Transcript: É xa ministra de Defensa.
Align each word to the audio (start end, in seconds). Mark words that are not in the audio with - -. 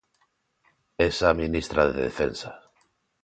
É 1.05 1.07
xa 1.17 1.29
ministra 1.41 1.81
de 1.89 1.93
Defensa. 2.07 2.51